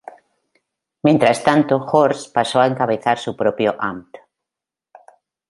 Mientras 1.03 1.43
tanto, 1.43 1.77
Horst 1.85 2.33
pasó 2.33 2.59
a 2.59 2.65
encabezar 2.65 3.19
su 3.19 3.35
propio 3.37 3.75
"Amt". 3.77 4.17